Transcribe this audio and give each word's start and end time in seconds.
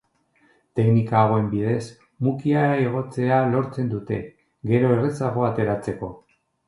Teknika 0.77 1.19
hauen 1.25 1.49
bidez 1.51 1.83
mukia 2.27 2.63
igotzea 2.85 3.37
lortzen 3.53 3.93
dute, 3.95 4.19
gero 4.73 4.91
errazago 4.97 5.47
ateratzeko. 5.51 6.11